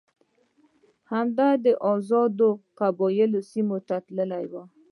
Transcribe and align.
هغه 1.11 1.47
د 1.65 1.67
آزادو 1.93 2.49
قبایلو 2.79 3.39
سیمې 3.51 3.79
ته 3.87 3.95
تللی 4.07 4.45
وو. 4.51 4.63